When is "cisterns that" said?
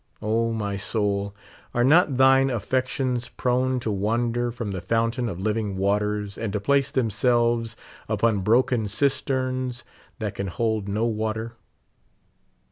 8.87-10.33